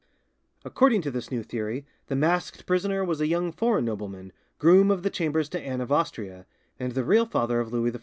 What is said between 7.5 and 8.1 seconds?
of Louis XIV.